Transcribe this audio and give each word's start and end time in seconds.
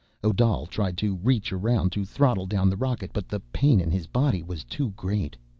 Odal 0.23 0.65
tried 0.65 0.97
to 0.97 1.13
reach 1.17 1.53
around 1.53 1.91
to 1.91 2.05
throttle 2.05 2.47
down 2.47 2.71
the 2.71 2.75
rocket, 2.75 3.11
but 3.13 3.29
the 3.29 3.39
pain 3.39 3.79
in 3.79 3.91
his 3.91 4.07
body 4.07 4.41
was 4.41 4.63
too 4.63 4.89
great. 4.97 5.37